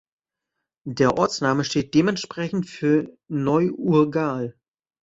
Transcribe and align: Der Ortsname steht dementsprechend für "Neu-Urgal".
Der 0.87 1.15
Ortsname 1.19 1.63
steht 1.63 1.93
dementsprechend 1.93 2.67
für 2.67 3.15
"Neu-Urgal". 3.27 4.55